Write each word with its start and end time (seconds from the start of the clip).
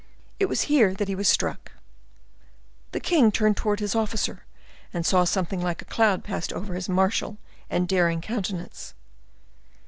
It 0.39 0.47
was 0.49 0.63
here 0.63 0.95
that 0.95 1.07
he 1.07 1.13
was 1.13 1.27
struck." 1.29 1.73
The 2.91 2.99
king 2.99 3.31
turned 3.31 3.55
towards 3.55 3.81
his 3.81 3.93
officer, 3.93 4.45
and 4.91 5.05
saw 5.05 5.25
something 5.25 5.61
like 5.61 5.83
a 5.83 5.85
cloud 5.85 6.23
pass 6.23 6.51
over 6.51 6.73
his 6.73 6.89
martial 6.89 7.37
and 7.69 7.87
daring 7.87 8.19
countenance. 8.19 8.95